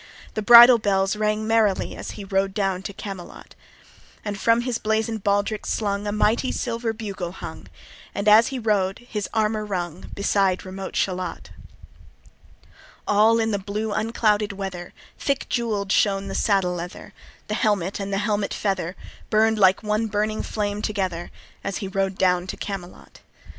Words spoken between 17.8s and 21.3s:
and the helmet feather Burn'd like one burning flame together,